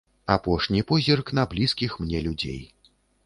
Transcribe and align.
Апошні 0.35 0.81
позірк 0.91 1.27
на 1.39 1.45
блізкіх 1.53 1.99
мне 2.05 2.21
людзей. 2.31 2.61